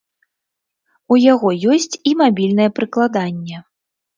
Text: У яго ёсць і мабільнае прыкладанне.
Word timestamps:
У 1.15 1.17
яго 1.33 1.49
ёсць 1.73 1.95
і 2.13 2.15
мабільнае 2.23 2.67
прыкладанне. 2.79 3.57